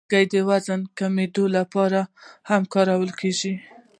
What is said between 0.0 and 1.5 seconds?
هګۍ د وزن کمېدو